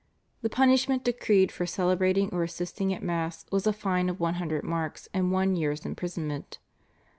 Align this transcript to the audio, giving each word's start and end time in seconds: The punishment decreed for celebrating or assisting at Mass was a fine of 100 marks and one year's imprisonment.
The 0.41 0.49
punishment 0.49 1.03
decreed 1.03 1.51
for 1.51 1.67
celebrating 1.67 2.31
or 2.31 2.41
assisting 2.41 2.91
at 2.91 3.03
Mass 3.03 3.45
was 3.51 3.67
a 3.67 3.71
fine 3.71 4.09
of 4.09 4.19
100 4.19 4.63
marks 4.63 5.07
and 5.13 5.31
one 5.31 5.55
year's 5.55 5.85
imprisonment. 5.85 6.57